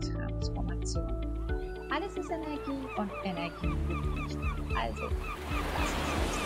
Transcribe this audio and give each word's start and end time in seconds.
Transformation. 0.00 1.06
Alles 1.90 2.16
ist 2.16 2.30
Energie 2.30 2.86
und 2.96 3.10
Energie 3.24 3.74
gibt 3.86 4.14
nicht. 4.14 4.38
Also, 4.76 5.08
lass 5.76 5.90
uns. 5.90 6.40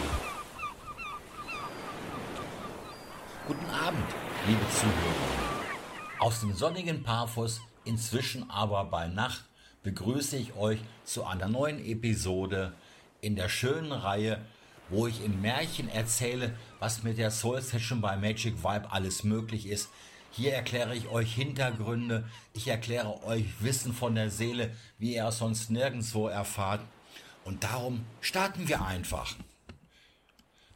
Guten 3.46 3.66
Abend, 3.66 4.06
liebe 4.46 4.69
Zuhörer. 4.70 6.19
Aus 6.19 6.41
dem 6.41 6.55
sonnigen 6.55 7.02
Parfus, 7.02 7.60
inzwischen 7.84 8.48
aber 8.51 8.84
bei 8.84 9.06
Nacht, 9.09 9.45
begrüße 9.82 10.37
ich 10.37 10.57
euch 10.57 10.80
zu 11.05 11.24
einer 11.24 11.48
neuen 11.48 11.84
Episode 11.84 12.73
in 13.21 13.37
der 13.37 13.48
schönen 13.48 13.93
Reihe, 13.93 14.41
wo 14.88 15.07
ich 15.07 15.24
im 15.24 15.41
Märchen 15.43 15.88
erzähle, 15.88 16.57
was 16.79 17.02
mit 17.02 17.18
der 17.18 17.30
Soul 17.30 17.60
Session 17.60 18.01
bei 18.01 18.16
Magic 18.16 18.65
Vibe 18.65 18.91
alles 18.91 19.24
möglich 19.24 19.66
ist, 19.66 19.91
hier 20.37 20.52
erkläre 20.52 20.97
ich 20.97 21.09
euch 21.09 21.33
Hintergründe, 21.34 22.29
ich 22.55 22.66
erkläre 22.66 23.23
euch 23.24 23.45
Wissen 23.61 23.93
von 23.93 24.16
der 24.16 24.30
Seele, 24.30 24.74
wie 24.98 25.15
ihr 25.15 25.27
es 25.27 25.38
sonst 25.38 25.70
nirgendwo 25.70 26.27
erfahrt. 26.27 26.80
Und 27.45 27.63
darum 27.63 28.04
starten 28.21 28.66
wir 28.66 28.85
einfach. 28.85 29.37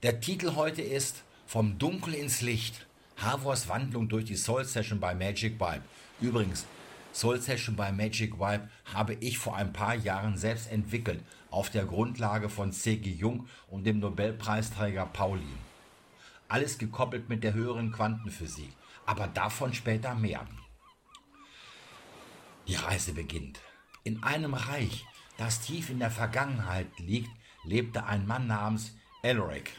Der 0.02 0.20
Titel 0.20 0.54
heute 0.54 0.82
ist 0.82 1.24
Vom 1.46 1.78
Dunkel 1.78 2.14
ins 2.14 2.40
Licht. 2.40 2.86
Havors 3.16 3.68
Wandlung 3.68 4.08
durch 4.08 4.26
die 4.26 4.36
Soul 4.36 4.64
Session 4.64 5.00
bei 5.00 5.14
Magic 5.14 5.58
Vibe. 5.58 5.82
Übrigens, 6.20 6.66
Soul 7.12 7.40
Session 7.40 7.74
bei 7.74 7.90
Magic 7.90 8.38
Vibe 8.38 8.68
habe 8.84 9.14
ich 9.14 9.38
vor 9.38 9.56
ein 9.56 9.72
paar 9.72 9.96
Jahren 9.96 10.36
selbst 10.36 10.70
entwickelt, 10.70 11.20
auf 11.50 11.68
der 11.70 11.84
Grundlage 11.84 12.48
von 12.48 12.70
C.G. 12.70 13.10
Jung 13.10 13.48
und 13.68 13.84
dem 13.84 13.98
Nobelpreisträger 13.98 15.06
Pauling. 15.06 15.58
Alles 16.46 16.78
gekoppelt 16.78 17.28
mit 17.28 17.42
der 17.42 17.54
höheren 17.54 17.90
Quantenphysik. 17.90 18.70
Aber 19.08 19.26
davon 19.26 19.72
später 19.72 20.14
mehr. 20.14 20.46
Die 22.66 22.74
Reise 22.74 23.14
beginnt. 23.14 23.58
In 24.04 24.22
einem 24.22 24.52
Reich, 24.52 25.06
das 25.38 25.62
tief 25.62 25.88
in 25.88 25.98
der 25.98 26.10
Vergangenheit 26.10 26.88
liegt, 26.98 27.30
lebte 27.64 28.04
ein 28.04 28.26
Mann 28.26 28.46
namens 28.46 28.94
Elric, 29.22 29.72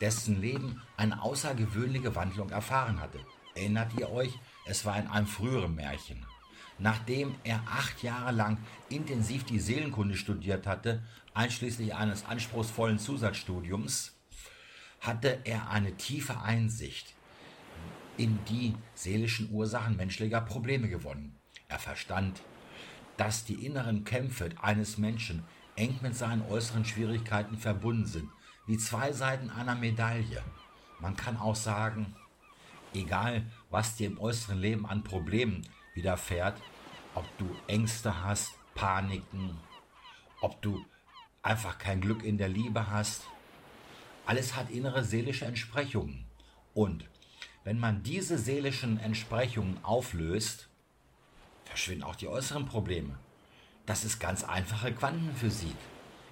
dessen 0.00 0.40
Leben 0.40 0.80
eine 0.96 1.20
außergewöhnliche 1.20 2.14
Wandlung 2.14 2.48
erfahren 2.48 3.00
hatte. 3.00 3.20
Erinnert 3.54 3.92
ihr 4.00 4.08
euch? 4.10 4.32
Es 4.64 4.86
war 4.86 4.98
in 4.98 5.08
einem 5.08 5.26
früheren 5.26 5.74
Märchen. 5.74 6.24
Nachdem 6.78 7.34
er 7.44 7.60
acht 7.66 8.02
Jahre 8.02 8.32
lang 8.32 8.56
intensiv 8.88 9.44
die 9.44 9.60
Seelenkunde 9.60 10.16
studiert 10.16 10.66
hatte, 10.66 11.02
einschließlich 11.34 11.94
eines 11.94 12.24
anspruchsvollen 12.24 12.98
Zusatzstudiums, 12.98 14.16
hatte 15.00 15.42
er 15.44 15.68
eine 15.68 15.98
tiefe 15.98 16.40
Einsicht 16.40 17.17
in 18.18 18.38
die 18.46 18.74
seelischen 18.94 19.50
Ursachen 19.50 19.96
menschlicher 19.96 20.42
Probleme 20.42 20.88
gewonnen. 20.88 21.36
Er 21.68 21.78
verstand, 21.78 22.42
dass 23.16 23.44
die 23.44 23.64
inneren 23.64 24.04
Kämpfe 24.04 24.50
eines 24.60 24.98
Menschen 24.98 25.44
eng 25.76 25.98
mit 26.02 26.16
seinen 26.16 26.42
äußeren 26.42 26.84
Schwierigkeiten 26.84 27.56
verbunden 27.56 28.06
sind, 28.06 28.28
wie 28.66 28.76
zwei 28.76 29.12
Seiten 29.12 29.50
einer 29.50 29.74
Medaille. 29.74 30.42
Man 31.00 31.16
kann 31.16 31.36
auch 31.36 31.56
sagen, 31.56 32.14
egal 32.92 33.46
was 33.70 33.96
dir 33.96 34.08
im 34.08 34.18
äußeren 34.18 34.58
Leben 34.58 34.86
an 34.86 35.04
Problemen 35.04 35.66
widerfährt, 35.94 36.60
ob 37.14 37.24
du 37.38 37.48
Ängste 37.66 38.24
hast, 38.24 38.52
Paniken, 38.74 39.56
ob 40.40 40.60
du 40.60 40.84
einfach 41.42 41.78
kein 41.78 42.00
Glück 42.00 42.24
in 42.24 42.38
der 42.38 42.48
Liebe 42.48 42.90
hast, 42.90 43.22
alles 44.26 44.56
hat 44.56 44.70
innere 44.70 45.04
seelische 45.04 45.46
Entsprechungen. 45.46 46.26
Und 46.74 47.08
wenn 47.64 47.78
man 47.78 48.02
diese 48.02 48.38
seelischen 48.38 48.98
Entsprechungen 48.98 49.82
auflöst, 49.84 50.68
verschwinden 51.64 52.04
auch 52.04 52.16
die 52.16 52.28
äußeren 52.28 52.66
Probleme. 52.66 53.18
Das 53.86 54.04
ist 54.04 54.18
ganz 54.18 54.44
einfache 54.44 54.92
Quantenphysik. 54.92 55.76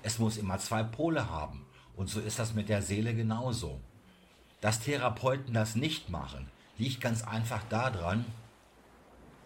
Es 0.02 0.18
muss 0.18 0.36
immer 0.36 0.58
zwei 0.58 0.82
Pole 0.82 1.30
haben. 1.30 1.66
Und 1.96 2.08
so 2.08 2.20
ist 2.20 2.38
das 2.38 2.54
mit 2.54 2.68
der 2.68 2.82
Seele 2.82 3.14
genauso. 3.14 3.80
Dass 4.60 4.80
Therapeuten 4.80 5.54
das 5.54 5.74
nicht 5.74 6.10
machen, 6.10 6.48
liegt 6.78 7.00
ganz 7.00 7.22
einfach 7.22 7.62
daran, 7.68 8.24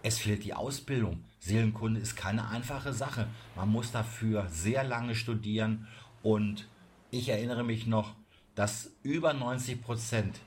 es 0.02 0.18
fehlt 0.18 0.44
die 0.44 0.54
Ausbildung. 0.54 1.24
Seelenkunde 1.40 2.00
ist 2.00 2.16
keine 2.16 2.48
einfache 2.48 2.92
Sache. 2.92 3.28
Man 3.54 3.68
muss 3.68 3.92
dafür 3.92 4.48
sehr 4.48 4.82
lange 4.84 5.14
studieren 5.14 5.86
und 6.22 6.68
ich 7.10 7.28
erinnere 7.28 7.64
mich 7.64 7.86
noch, 7.86 8.14
dass 8.54 8.92
über 9.02 9.32
90 9.32 9.82
Prozent 9.82 10.40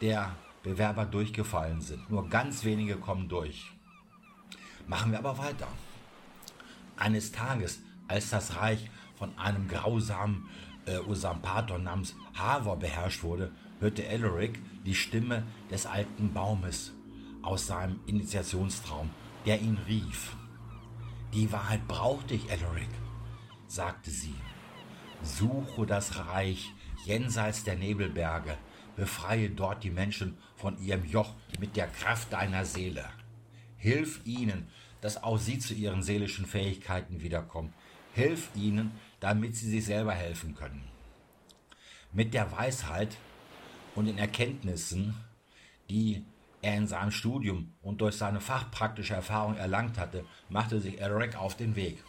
der 0.00 0.34
Bewerber 0.64 1.04
durchgefallen 1.04 1.80
sind. 1.80 2.10
Nur 2.10 2.28
ganz 2.28 2.64
wenige 2.64 2.96
kommen 2.96 3.28
durch. 3.28 3.70
Machen 4.88 5.12
wir 5.12 5.18
aber 5.18 5.38
weiter. 5.38 5.68
Eines 6.96 7.30
Tages, 7.30 7.80
als 8.08 8.30
das 8.30 8.56
Reich 8.56 8.90
von 9.16 9.38
einem 9.38 9.68
grausamen 9.68 10.48
äh, 10.86 10.98
Usurpator 10.98 11.78
namens 11.78 12.16
Havor 12.34 12.78
beherrscht 12.78 13.22
wurde, 13.22 13.52
hörte 13.78 14.06
Elric 14.06 14.58
die 14.84 14.94
Stimme 14.94 15.44
des 15.70 15.86
alten 15.86 16.32
Baumes 16.32 16.92
aus 17.42 17.66
seinem 17.66 18.00
Initiationstraum, 18.06 19.10
der 19.46 19.60
ihn 19.60 19.78
rief. 19.86 20.34
Die 21.34 21.50
Wahrheit 21.52 21.86
braucht 21.86 22.30
dich, 22.30 22.50
Elric, 22.50 22.88
sagte 23.66 24.10
sie. 24.10 24.34
Suche 25.22 25.86
das 25.86 26.18
Reich 26.18 26.72
jenseits 27.04 27.64
der 27.64 27.76
Nebelberge, 27.76 28.56
Befreie 28.96 29.50
dort 29.50 29.84
die 29.84 29.90
Menschen 29.90 30.38
von 30.56 30.78
ihrem 30.78 31.04
Joch 31.04 31.34
mit 31.58 31.76
der 31.76 31.88
Kraft 31.88 32.32
deiner 32.32 32.64
Seele. 32.64 33.04
Hilf 33.76 34.20
ihnen, 34.24 34.68
dass 35.00 35.22
auch 35.22 35.38
sie 35.38 35.58
zu 35.58 35.74
ihren 35.74 36.02
seelischen 36.02 36.46
Fähigkeiten 36.46 37.20
wiederkommen. 37.20 37.74
Hilf 38.12 38.50
ihnen, 38.54 38.92
damit 39.20 39.56
sie 39.56 39.68
sich 39.68 39.84
selber 39.84 40.12
helfen 40.12 40.54
können. 40.54 40.84
Mit 42.12 42.32
der 42.32 42.50
Weisheit 42.52 43.16
und 43.94 44.06
den 44.06 44.18
Erkenntnissen, 44.18 45.14
die 45.90 46.24
er 46.62 46.76
in 46.76 46.86
seinem 46.86 47.10
Studium 47.10 47.74
und 47.82 48.00
durch 48.00 48.16
seine 48.16 48.40
fachpraktische 48.40 49.14
Erfahrung 49.14 49.56
erlangt 49.56 49.98
hatte, 49.98 50.24
machte 50.48 50.80
sich 50.80 51.00
Eric 51.00 51.36
auf 51.36 51.56
den 51.56 51.76
Weg. 51.76 52.02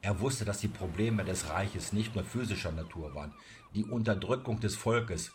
Er 0.00 0.20
wusste, 0.20 0.44
dass 0.44 0.60
die 0.60 0.68
Probleme 0.68 1.24
des 1.24 1.50
Reiches 1.50 1.92
nicht 1.92 2.14
nur 2.14 2.24
physischer 2.24 2.72
Natur 2.72 3.14
waren. 3.14 3.34
Die 3.74 3.84
Unterdrückung 3.84 4.60
des 4.60 4.76
Volkes 4.76 5.32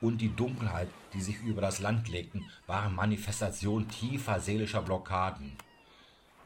und 0.00 0.18
die 0.18 0.34
Dunkelheit, 0.34 0.88
die 1.12 1.20
sich 1.20 1.40
über 1.42 1.60
das 1.60 1.80
Land 1.80 2.08
legten, 2.08 2.44
waren 2.66 2.94
Manifestationen 2.94 3.88
tiefer 3.88 4.40
seelischer 4.40 4.82
Blockaden 4.82 5.56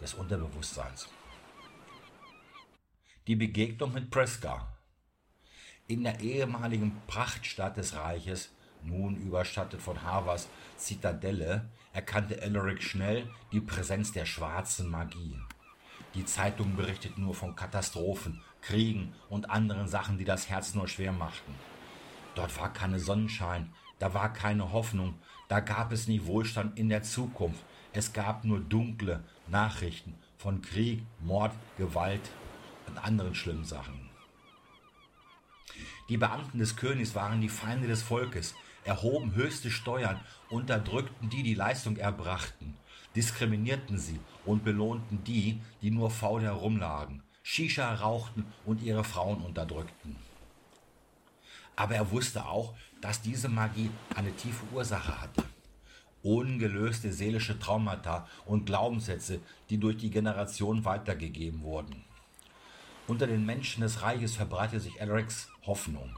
des 0.01 0.15
Unterbewusstseins. 0.15 1.09
Die 3.27 3.37
Begegnung 3.37 3.93
mit 3.93 4.11
Preska. 4.11 4.67
In 5.87 6.05
der 6.05 6.21
ehemaligen 6.21 7.01
Prachtstadt 7.07 7.77
des 7.77 7.95
Reiches, 7.95 8.51
nun 8.83 9.17
überstattet 9.17 9.81
von 9.81 10.03
Havas 10.03 10.49
Zitadelle, 10.77 11.69
erkannte 11.93 12.41
Elric 12.41 12.83
schnell 12.83 13.29
die 13.53 13.61
Präsenz 13.61 14.13
der 14.13 14.25
schwarzen 14.25 14.91
Magie. 14.91 15.39
Die 16.15 16.25
Zeitungen 16.25 16.77
berichteten 16.77 17.23
nur 17.23 17.35
von 17.35 17.55
Katastrophen, 17.55 18.43
Kriegen 18.61 19.15
und 19.29 19.51
anderen 19.51 19.89
Sachen, 19.89 20.19
die 20.19 20.25
das 20.25 20.49
Herz 20.49 20.75
nur 20.75 20.89
schwer 20.89 21.13
machten. 21.13 21.55
Dort 22.35 22.59
war 22.59 22.73
keine 22.73 22.99
Sonnenschein, 22.99 23.73
da 23.99 24.15
war 24.15 24.33
keine 24.33 24.73
Hoffnung, 24.73 25.15
da 25.49 25.61
gab 25.61 25.93
es 25.93 26.09
nie 26.09 26.25
Wohlstand 26.25 26.79
in 26.79 26.89
der 26.89 27.03
Zukunft. 27.03 27.63
Es 27.93 28.13
gab 28.13 28.45
nur 28.45 28.61
dunkle 28.61 29.23
Nachrichten 29.49 30.15
von 30.39 30.63
Krieg, 30.63 31.03
Mord, 31.21 31.53
Gewalt 31.77 32.31
und 32.89 32.97
anderen 32.99 33.35
schlimmen 33.35 33.65
Sachen. 33.65 34.09
Die 36.09 36.17
Beamten 36.17 36.59
des 36.59 36.77
Königs 36.77 37.15
waren 37.15 37.41
die 37.41 37.49
Feinde 37.49 37.87
des 37.87 38.03
Volkes, 38.03 38.55
erhoben 38.85 39.35
höchste 39.35 39.71
Steuern, 39.71 40.21
unterdrückten 40.51 41.29
die, 41.29 41.43
die 41.43 41.55
Leistung 41.55 41.97
erbrachten, 41.97 42.77
diskriminierten 43.15 43.99
sie 43.99 44.19
und 44.45 44.65
belohnten 44.65 45.23
die, 45.25 45.61
die 45.81 45.91
nur 45.91 46.11
faul 46.11 46.43
herumlagen, 46.43 47.23
Shisha 47.43 47.95
rauchten 47.95 48.47
und 48.65 48.83
ihre 48.83 49.05
Frauen 49.05 49.43
unterdrückten. 49.43 50.17
Aber 51.77 51.95
er 51.95 52.11
wusste 52.11 52.45
auch, 52.47 52.75
dass 53.01 53.23
diese 53.23 53.49
Magie 53.49 53.91
eine 54.15 54.35
tiefe 54.37 54.65
Ursache 54.73 55.21
hatte. 55.21 55.45
ungelöste 56.23 57.13
seelische 57.13 57.59
Traumata 57.59 58.29
und 58.47 58.65
Glaubenssätze, 58.67 59.41
die 59.71 59.79
durch 59.79 59.97
die 59.97 60.11
Generation 60.11 60.85
weitergegeben 60.85 61.63
wurden. 61.63 62.05
Unter 63.09 63.27
den 63.27 63.45
Menschen 63.45 63.81
des 63.81 64.03
Reiches 64.03 64.37
verbreitete 64.37 64.81
sich 64.81 65.01
Elrics 65.01 65.49
Hoffnung. 65.67 66.17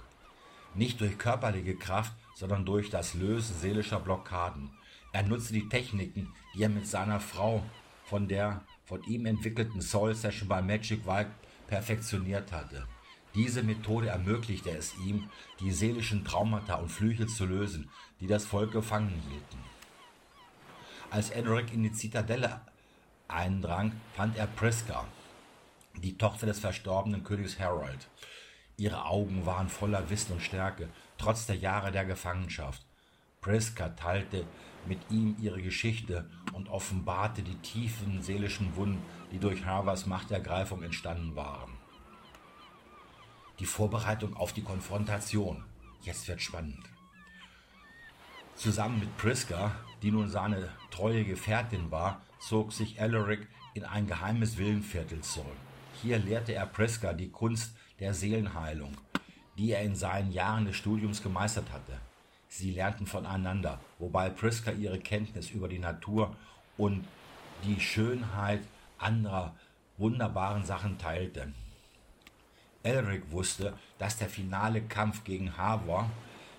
Nicht 0.75 1.01
durch 1.01 1.17
körperliche 1.17 1.77
Kraft, 1.77 2.12
sondern 2.35 2.67
durch 2.67 2.91
das 2.91 3.15
Lösen 3.15 3.56
seelischer 3.59 4.01
Blockaden. 4.01 4.71
Er 5.12 5.23
nutzte 5.23 5.55
die 5.55 5.69
Techniken, 5.69 6.33
die 6.55 6.65
er 6.65 6.69
mit 6.69 6.87
seiner 6.87 7.21
Frau 7.21 7.62
von 8.05 8.29
der 8.29 8.62
von 8.85 9.03
ihm 9.05 9.25
entwickelten 9.25 9.81
Soul 9.81 10.15
Session 10.15 10.49
bei 10.49 10.61
Magic 10.61 11.06
Vibe 11.06 11.31
perfektioniert 11.67 12.53
hatte. 12.53 12.87
Diese 13.34 13.64
Methode 13.64 14.08
ermöglichte 14.08 14.70
es 14.70 14.96
ihm, 14.98 15.28
die 15.58 15.72
seelischen 15.72 16.25
Traumata 16.25 16.76
und 16.76 16.88
Flüche 16.88 17.26
zu 17.26 17.46
lösen, 17.46 17.90
die 18.20 18.28
das 18.28 18.44
Volk 18.44 18.70
gefangen 18.70 19.20
hielten. 19.28 19.58
Als 21.10 21.31
Edric 21.31 21.72
in 21.72 21.82
die 21.82 21.92
Zitadelle 21.92 22.60
eindrang, 23.26 23.92
fand 24.14 24.36
er 24.36 24.46
Priska, 24.46 25.04
die 25.96 26.16
Tochter 26.16 26.46
des 26.46 26.60
verstorbenen 26.60 27.25
Königs 27.25 27.58
Harold. 27.58 28.08
Ihre 28.76 29.04
Augen 29.04 29.46
waren 29.46 29.69
voller 29.69 30.10
Wissen 30.10 30.32
und 30.32 30.42
Stärke, 30.42 30.88
trotz 31.19 31.46
der 31.46 31.56
Jahre 31.56 31.90
der 31.90 32.04
Gefangenschaft. 32.04 32.84
Priska 33.40 33.90
teilte 33.90 34.46
mit 34.86 34.98
ihm 35.10 35.36
ihre 35.40 35.62
Geschichte 35.62 36.28
und 36.52 36.69
offenbarte 36.69 37.42
die 37.42 37.56
tiefen 37.56 38.22
seelischen 38.22 38.75
Wunden, 38.76 39.02
die 39.32 39.38
durch 39.38 39.64
Harvers 39.64 40.06
Machtergreifung 40.06 40.82
entstanden 40.82 41.36
waren. 41.36 41.83
Die 43.61 43.67
Vorbereitung 43.67 44.37
auf 44.37 44.53
die 44.53 44.62
Konfrontation. 44.62 45.65
Jetzt 46.03 46.27
wird 46.27 46.43
spannend. 46.43 46.85
Zusammen 48.56 48.99
mit 48.99 49.17
Priska, 49.17 49.73
die 50.03 50.11
nun 50.11 50.29
seine 50.29 50.71
treue 50.91 51.25
Gefährtin 51.25 51.91
war, 51.91 52.23
zog 52.41 52.73
sich 52.73 53.01
Alaric 53.01 53.47
in 53.75 53.85
ein 53.85 54.06
geheimes 54.06 54.59
Villenviertel 54.59 55.21
zurück. 55.21 55.56
Hier 56.03 56.19
lehrte 56.19 56.53
er 56.53 56.67
Priska 56.67 57.12
die 57.12 57.31
Kunst 57.31 57.77
der 58.01 58.12
Seelenheilung, 58.12 58.97
die 59.56 59.71
er 59.71 59.83
in 59.83 59.95
seinen 59.95 60.33
Jahren 60.33 60.67
des 60.67 60.77
Studiums 60.77 61.23
gemeistert 61.23 61.73
hatte. 61.73 62.01
Sie 62.49 62.73
lernten 62.73 63.06
voneinander, 63.06 63.81
wobei 63.99 64.31
Priska 64.31 64.73
ihre 64.73 64.99
Kenntnis 64.99 65.51
über 65.51 65.69
die 65.69 65.79
Natur 65.79 66.37
und 66.77 67.05
die 67.65 67.81
Schönheit 67.81 68.62
anderer 68.99 69.55
wunderbaren 69.97 70.65
Sachen 70.65 70.99
teilte. 70.99 71.53
Elric 72.84 73.31
wusste, 73.31 73.72
dass 73.98 74.19
der 74.19 74.28
finale 74.28 74.82
Kampf 74.82 75.25
gegen 75.25 75.56
Havor 75.56 76.10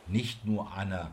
nicht 0.08 0.44
nur 0.44 0.74
einer 0.74 1.12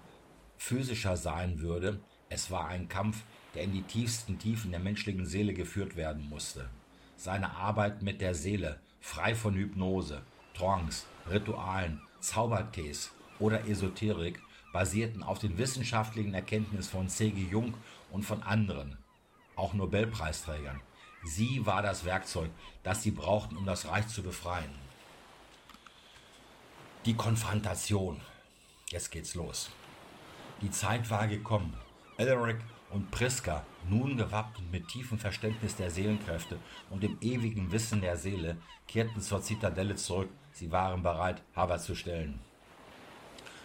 physischer 0.57 1.17
sein 1.17 1.61
würde, 1.61 2.01
es 2.29 2.51
war 2.51 2.69
ein 2.69 2.89
Kampf, 2.89 3.23
der 3.55 3.65
in 3.65 3.73
die 3.73 3.83
tiefsten 3.83 4.39
Tiefen 4.39 4.71
der 4.71 4.81
menschlichen 4.81 5.27
Seele 5.27 5.53
geführt 5.53 5.97
werden 5.97 6.29
musste. 6.31 6.71
Seine 7.17 7.55
Arbeit 7.57 8.03
mit 8.03 8.23
der 8.23 8.35
Seele, 8.35 8.81
frei 9.01 9.35
von 9.35 9.55
Hypnose, 9.55 10.23
Trance, 10.55 11.05
Ritualen, 11.31 12.01
Zaubertees 12.21 13.13
oder 13.39 13.69
Esoterik, 13.69 14.41
basierten 14.73 15.23
auf 15.23 15.39
den 15.39 15.59
wissenschaftlichen 15.59 16.33
Erkenntnissen 16.33 16.91
von 16.91 17.09
C.G. 17.11 17.39
Jung 17.51 17.75
und 18.11 18.25
von 18.25 18.43
anderen, 18.43 18.97
auch 19.57 19.75
Nobelpreisträgern. 19.75 20.81
Sie 21.25 21.67
war 21.67 21.83
das 21.83 22.07
Werkzeug, 22.07 22.51
das 22.83 23.03
sie 23.03 23.11
brauchten, 23.11 23.59
um 23.59 23.67
das 23.67 23.87
Reich 23.87 24.09
zu 24.09 24.23
befreien. 24.23 24.71
Die 27.05 27.15
Konfrontation. 27.15 28.21
Jetzt 28.89 29.11
geht's 29.11 29.35
los. 29.35 29.71
Die 30.61 30.71
Zeit 30.71 31.11
war 31.11 31.27
gekommen. 31.27 31.75
Elric 32.17 32.61
und 32.91 33.11
Priska, 33.11 33.67
nun 33.89 34.17
gewappnet 34.17 34.71
mit 34.71 34.87
tiefem 34.87 35.19
Verständnis 35.19 35.75
der 35.75 35.91
Seelenkräfte 35.91 36.61
und 36.91 37.03
dem 37.03 37.19
ewigen 37.21 37.73
Wissen 37.73 38.03
der 38.03 38.17
Seele, 38.17 38.57
kehrten 38.87 39.21
zur 39.21 39.43
Zitadelle 39.43 39.97
zurück. 39.97 40.29
Sie 40.53 40.71
waren 40.71 41.03
bereit, 41.03 41.43
Hava 41.57 41.77
zu 41.79 41.97
stellen. 41.97 42.39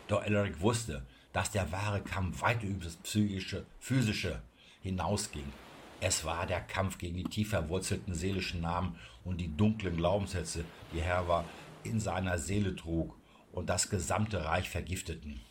Doch 0.08 0.24
Elric 0.24 0.60
wusste, 0.60 1.06
dass 1.32 1.52
der 1.52 1.72
wahre 1.72 2.02
Kampf 2.02 2.42
weit 2.42 2.64
über 2.64 2.86
das 2.86 2.96
psychische, 2.96 3.68
physische 3.80 4.42
hinausging. 4.82 5.54
Es 6.02 6.26
war 6.26 6.48
der 6.48 6.62
Kampf 6.62 6.98
gegen 6.98 7.18
die 7.18 7.24
tief 7.24 7.52
verwurzelten 7.52 8.16
seelischen 8.16 8.62
Namen 8.62 8.96
und 9.24 9.38
die 9.38 9.56
dunklen 9.56 9.96
Glaubenssätze, 9.96 10.66
die 10.92 11.02
Herr 11.02 11.46
in 11.84 12.00
seiner 12.00 12.40
Seele 12.40 12.76
trug 12.76 13.17
und 13.58 13.70
das 13.72 13.90
gesamte 13.90 14.46
Reich 14.46 14.70
vergifteten. 14.70 15.42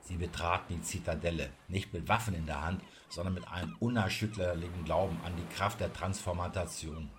Sie 0.00 0.16
betraten 0.16 0.74
die 0.74 0.82
Zitadelle, 0.82 1.50
nicht 1.68 1.92
mit 1.92 2.08
Waffen 2.08 2.34
in 2.34 2.46
der 2.46 2.60
Hand, 2.60 2.82
sondern 3.08 3.34
mit 3.34 3.46
einem 3.46 3.76
unerschütterlichen 3.78 4.84
Glauben 4.84 5.20
an 5.24 5.36
die 5.36 5.54
Kraft 5.54 5.78
der 5.78 5.92
Transformation. 5.92 7.10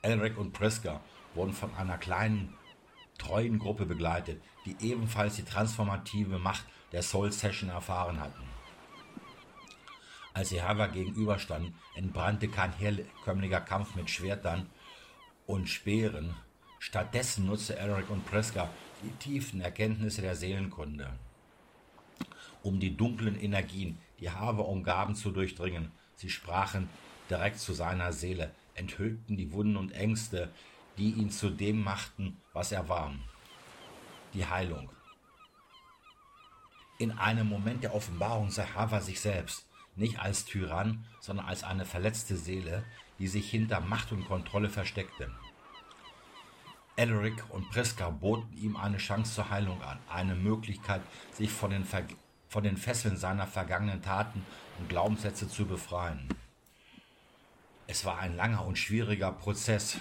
Elric 0.00 0.38
und 0.38 0.54
Priska 0.54 1.02
wurden 1.34 1.52
von 1.52 1.74
einer 1.74 1.98
kleinen 1.98 2.56
treuen 3.18 3.58
Gruppe 3.58 3.84
begleitet, 3.84 4.42
die 4.64 4.74
ebenfalls 4.80 5.36
die 5.36 5.44
transformative 5.44 6.38
Macht 6.38 6.64
der 6.92 7.02
Soul 7.02 7.32
Session 7.32 7.68
erfahren 7.68 8.20
hatten. 8.20 8.48
Als 10.32 10.48
sie 10.48 10.62
Hava 10.62 10.86
gegenüberstanden, 10.86 11.74
entbrannte 11.94 12.48
kein 12.48 12.72
herkömmlicher 12.72 13.60
Kampf 13.60 13.96
mit 13.96 14.08
Schwertern 14.08 14.70
und 15.44 15.68
Speeren. 15.68 16.34
Stattdessen 16.82 17.44
nutzte 17.44 17.76
Eric 17.76 18.08
und 18.08 18.24
Preska 18.24 18.70
die 19.02 19.10
tiefen 19.18 19.60
Erkenntnisse 19.60 20.22
der 20.22 20.34
Seelenkunde, 20.34 21.12
um 22.62 22.80
die 22.80 22.96
dunklen 22.96 23.38
Energien, 23.38 23.98
die 24.18 24.30
Hava 24.30 24.62
umgaben, 24.62 25.14
zu 25.14 25.30
durchdringen. 25.30 25.92
Sie 26.16 26.30
sprachen 26.30 26.88
direkt 27.28 27.58
zu 27.58 27.74
seiner 27.74 28.14
Seele, 28.14 28.50
enthüllten 28.74 29.36
die 29.36 29.52
Wunden 29.52 29.76
und 29.76 29.92
Ängste, 29.92 30.50
die 30.96 31.10
ihn 31.10 31.30
zu 31.30 31.50
dem 31.50 31.84
machten, 31.84 32.38
was 32.54 32.72
er 32.72 32.88
war. 32.88 33.12
Die 34.32 34.46
Heilung. 34.46 34.88
In 36.98 37.12
einem 37.12 37.46
Moment 37.46 37.84
der 37.84 37.94
Offenbarung 37.94 38.48
sah 38.48 38.74
Hava 38.74 39.02
sich 39.02 39.20
selbst, 39.20 39.66
nicht 39.96 40.18
als 40.18 40.46
Tyrann, 40.46 41.04
sondern 41.20 41.44
als 41.44 41.62
eine 41.62 41.84
verletzte 41.84 42.36
Seele, 42.36 42.84
die 43.18 43.28
sich 43.28 43.50
hinter 43.50 43.80
Macht 43.80 44.12
und 44.12 44.24
Kontrolle 44.24 44.70
versteckte. 44.70 45.30
Elric 47.00 47.42
und 47.48 47.70
Priska 47.70 48.10
boten 48.10 48.54
ihm 48.58 48.76
eine 48.76 48.98
Chance 48.98 49.36
zur 49.36 49.48
Heilung 49.48 49.80
an, 49.80 49.98
eine 50.10 50.34
Möglichkeit, 50.34 51.00
sich 51.32 51.50
von 51.50 51.70
den, 51.70 51.86
Ver 51.86 52.02
von 52.46 52.62
den 52.62 52.76
Fesseln 52.76 53.16
seiner 53.16 53.46
vergangenen 53.46 54.02
Taten 54.02 54.44
und 54.78 54.90
Glaubenssätze 54.90 55.48
zu 55.48 55.64
befreien. 55.64 56.28
Es 57.86 58.04
war 58.04 58.18
ein 58.18 58.36
langer 58.36 58.66
und 58.66 58.76
schwieriger 58.76 59.32
Prozess, 59.32 59.96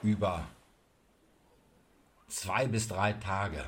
über 0.00 0.46
zwei 2.28 2.68
bis 2.68 2.86
drei 2.86 3.14
Tage, 3.14 3.64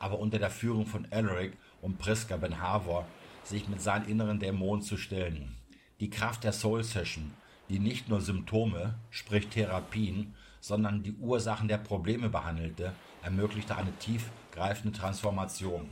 aber 0.00 0.18
unter 0.18 0.40
der 0.40 0.50
Führung 0.50 0.86
von 0.86 1.04
Elric 1.12 1.56
und 1.80 1.98
Priska 1.98 2.36
Ben 2.36 2.60
Havor 2.60 3.06
sich 3.44 3.68
mit 3.68 3.80
seinen 3.80 4.08
inneren 4.08 4.40
Dämonen 4.40 4.82
zu 4.82 4.96
stellen. 4.96 5.54
Die 6.00 6.10
Kraft 6.10 6.42
der 6.42 6.52
Soul 6.52 6.82
Session, 6.82 7.32
die 7.68 7.78
nicht 7.78 8.08
nur 8.08 8.20
Symptome, 8.20 8.98
sprich 9.10 9.46
Therapien, 9.46 10.34
sondern 10.60 11.02
die 11.02 11.14
Ursachen 11.14 11.68
der 11.68 11.78
Probleme 11.78 12.28
behandelte, 12.28 12.92
ermöglichte 13.22 13.76
eine 13.76 13.92
tiefgreifende 13.98 14.96
Transformation. 14.96 15.88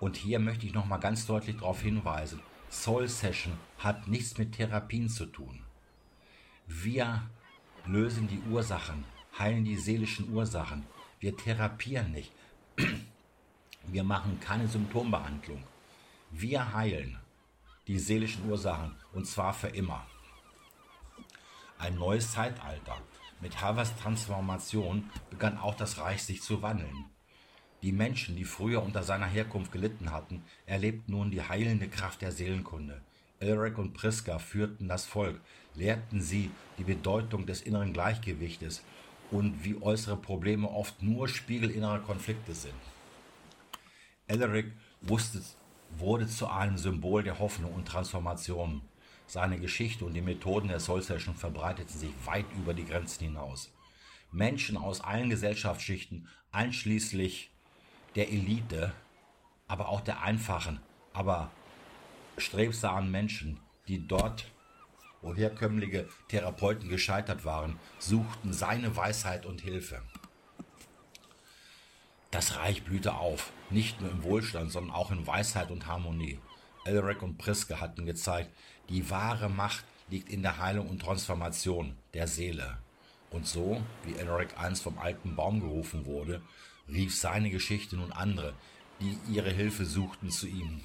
Und 0.00 0.16
hier 0.16 0.38
möchte 0.38 0.66
ich 0.66 0.74
nochmal 0.74 1.00
ganz 1.00 1.26
deutlich 1.26 1.56
darauf 1.56 1.80
hinweisen, 1.80 2.40
Soul 2.70 3.08
Session 3.08 3.54
hat 3.78 4.08
nichts 4.08 4.36
mit 4.36 4.52
Therapien 4.52 5.08
zu 5.08 5.26
tun. 5.26 5.60
Wir 6.66 7.22
lösen 7.86 8.26
die 8.26 8.42
Ursachen, 8.50 9.04
heilen 9.38 9.64
die 9.64 9.76
seelischen 9.76 10.32
Ursachen. 10.32 10.84
Wir 11.20 11.36
therapieren 11.36 12.12
nicht. 12.12 12.32
Wir 13.86 14.02
machen 14.02 14.40
keine 14.40 14.66
Symptombehandlung. 14.66 15.62
Wir 16.30 16.72
heilen 16.72 17.18
die 17.86 17.98
seelischen 17.98 18.48
Ursachen 18.48 18.96
und 19.12 19.26
zwar 19.26 19.52
für 19.52 19.68
immer. 19.68 20.06
Ein 21.78 21.96
neues 21.96 22.32
Zeitalter. 22.32 22.96
Mit 23.40 23.60
Havas 23.60 23.96
Transformation 23.96 25.10
begann 25.30 25.58
auch 25.58 25.74
das 25.74 25.98
Reich 25.98 26.22
sich 26.22 26.40
zu 26.40 26.62
wandeln. 26.62 27.06
Die 27.82 27.92
Menschen, 27.92 28.36
die 28.36 28.44
früher 28.44 28.82
unter 28.82 29.02
seiner 29.02 29.26
Herkunft 29.26 29.72
gelitten 29.72 30.10
hatten, 30.10 30.42
erlebten 30.64 31.12
nun 31.12 31.30
die 31.30 31.42
heilende 31.42 31.88
Kraft 31.88 32.22
der 32.22 32.32
Seelenkunde. 32.32 33.02
Elric 33.40 33.76
und 33.76 33.92
Priska 33.92 34.38
führten 34.38 34.88
das 34.88 35.04
Volk, 35.04 35.40
lehrten 35.74 36.22
sie 36.22 36.50
die 36.78 36.84
Bedeutung 36.84 37.44
des 37.44 37.60
inneren 37.60 37.92
Gleichgewichtes 37.92 38.82
und 39.30 39.64
wie 39.64 39.80
äußere 39.82 40.16
Probleme 40.16 40.70
oft 40.70 41.02
nur 41.02 41.28
Spiegel 41.28 41.70
innerer 41.70 41.98
Konflikte 41.98 42.54
sind. 42.54 42.72
Elric 44.26 44.72
wusste, 45.02 45.42
wurde 45.98 46.26
zu 46.26 46.48
einem 46.48 46.78
Symbol 46.78 47.22
der 47.22 47.38
Hoffnung 47.38 47.74
und 47.74 47.86
Transformation. 47.86 48.80
Seine 49.26 49.58
Geschichte 49.58 50.04
und 50.04 50.14
die 50.14 50.20
Methoden 50.20 50.68
der 50.68 50.80
Soul 50.80 51.02
Session 51.02 51.34
verbreiteten 51.34 51.98
sich 51.98 52.12
weit 52.24 52.46
über 52.56 52.74
die 52.74 52.84
Grenzen 52.84 53.24
hinaus. 53.24 53.72
Menschen 54.30 54.76
aus 54.76 55.00
allen 55.00 55.30
Gesellschaftsschichten, 55.30 56.28
einschließlich 56.52 57.50
der 58.16 58.30
Elite, 58.30 58.92
aber 59.66 59.88
auch 59.88 60.00
der 60.00 60.22
einfachen, 60.22 60.80
aber 61.12 61.50
strebsamen 62.38 63.10
Menschen, 63.10 63.60
die 63.88 64.06
dort, 64.06 64.50
wo 65.22 65.34
herkömmliche 65.34 66.08
Therapeuten 66.28 66.88
gescheitert 66.88 67.44
waren, 67.44 67.78
suchten 67.98 68.52
seine 68.52 68.96
Weisheit 68.96 69.46
und 69.46 69.60
Hilfe. 69.60 70.02
Das 72.30 72.56
Reich 72.56 72.82
blühte 72.82 73.14
auf, 73.14 73.52
nicht 73.70 74.00
nur 74.00 74.10
im 74.10 74.24
Wohlstand, 74.24 74.72
sondern 74.72 74.94
auch 74.94 75.12
in 75.12 75.26
Weisheit 75.26 75.70
und 75.70 75.86
Harmonie. 75.86 76.40
Elric 76.84 77.22
und 77.22 77.38
Priske 77.38 77.80
hatten 77.80 78.06
gezeigt, 78.06 78.50
die 78.88 79.08
wahre 79.10 79.48
Macht 79.48 79.84
liegt 80.08 80.28
in 80.28 80.42
der 80.42 80.58
Heilung 80.58 80.88
und 80.88 81.00
Transformation 81.00 81.96
der 82.12 82.28
Seele. 82.28 82.78
Und 83.30 83.46
so, 83.46 83.82
wie 84.04 84.14
Elric 84.14 84.58
einst 84.58 84.82
vom 84.82 84.98
alten 84.98 85.34
Baum 85.34 85.60
gerufen 85.60 86.06
wurde, 86.06 86.42
rief 86.88 87.16
seine 87.16 87.50
Geschichte 87.50 87.96
nun 87.96 88.12
andere, 88.12 88.54
die 89.00 89.18
ihre 89.32 89.50
Hilfe 89.50 89.86
suchten, 89.86 90.30
zu 90.30 90.46
ihm. 90.46 90.82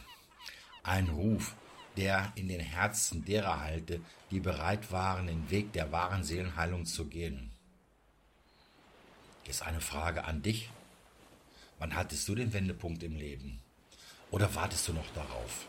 Ein 0.83 1.09
Ruf, 1.09 1.55
der 1.97 2.31
in 2.35 2.47
den 2.47 2.61
Herzen 2.61 3.25
derer 3.25 3.59
halte, 3.59 4.01
die 4.31 4.39
bereit 4.39 4.91
waren, 4.91 5.27
den 5.27 5.49
Weg 5.49 5.73
der 5.73 5.91
wahren 5.91 6.23
Seelenheilung 6.23 6.85
zu 6.85 7.05
gehen. 7.05 7.51
Ist 9.45 9.61
eine 9.61 9.81
Frage 9.81 10.25
an 10.25 10.41
dich. 10.41 10.69
Wann 11.77 11.95
hattest 11.95 12.27
du 12.27 12.35
den 12.35 12.53
Wendepunkt 12.53 13.03
im 13.03 13.15
Leben? 13.15 13.59
Oder 14.31 14.53
wartest 14.55 14.87
du 14.87 14.93
noch 14.93 15.09
darauf? 15.13 15.68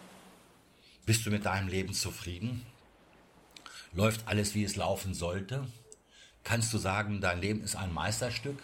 Bist 1.07 1.27
du 1.27 1.31
mit 1.31 1.47
deinem 1.47 1.69
Leben 1.69 1.95
zufrieden? 1.95 2.65
Läuft 3.93 4.29
alles, 4.29 4.55
wie 4.55 4.65
es 4.65 4.77
laufen 4.77 5.15
sollte? 5.15 5.67
Kannst 6.45 6.73
du 6.73 6.79
sagen, 6.79 7.21
dein 7.21 7.41
Leben 7.41 7.63
ist 7.63 7.75
ein 7.75 7.93
Meisterstück? 7.93 8.63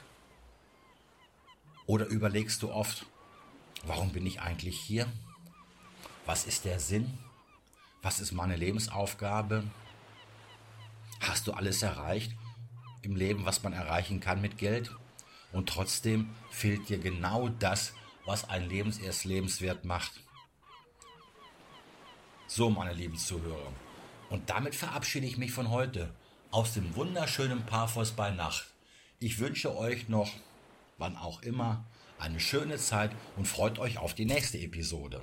Oder 1.86 2.06
überlegst 2.06 2.62
du 2.62 2.70
oft, 2.70 3.06
warum 3.84 4.12
bin 4.12 4.26
ich 4.26 4.40
eigentlich 4.40 4.78
hier? 4.78 5.06
Was 6.26 6.44
ist 6.44 6.64
der 6.64 6.78
Sinn? 6.78 7.18
Was 8.02 8.20
ist 8.20 8.32
meine 8.32 8.56
Lebensaufgabe? 8.56 9.64
Hast 11.20 11.46
du 11.46 11.52
alles 11.52 11.82
erreicht 11.82 12.32
im 13.02 13.16
Leben, 13.16 13.46
was 13.46 13.62
man 13.62 13.72
erreichen 13.72 14.20
kann 14.20 14.40
mit 14.40 14.58
Geld? 14.58 14.90
Und 15.52 15.68
trotzdem 15.68 16.28
fehlt 16.50 16.88
dir 16.88 16.98
genau 16.98 17.48
das, 17.48 17.94
was 18.26 18.48
ein 18.48 18.68
Leben 18.68 18.92
erst 19.02 19.24
lebenswert 19.24 19.84
macht. 19.84 20.12
So, 22.48 22.70
meine 22.70 22.92
lieben 22.92 23.16
Zuhörer. 23.16 23.72
Und 24.30 24.50
damit 24.50 24.76
verabschiede 24.76 25.26
ich 25.26 25.36
mich 25.36 25.50
von 25.52 25.70
heute 25.70 26.14
aus 26.52 26.74
dem 26.74 26.94
wunderschönen 26.94 27.66
Paphos 27.66 28.12
bei 28.12 28.30
Nacht. 28.30 28.66
Ich 29.18 29.40
wünsche 29.40 29.76
euch 29.76 30.08
noch, 30.08 30.30
wann 30.96 31.16
auch 31.16 31.42
immer, 31.42 31.84
eine 32.18 32.38
schöne 32.38 32.76
Zeit 32.76 33.10
und 33.36 33.46
freut 33.46 33.78
euch 33.78 33.98
auf 33.98 34.14
die 34.14 34.26
nächste 34.26 34.58
Episode. 34.58 35.22